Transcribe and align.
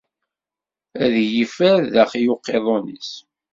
A 1.03 1.05
iyi-iffer 1.11 1.79
daxel 1.93 2.25
n 2.29 2.31
uqiḍun-is. 2.33 3.11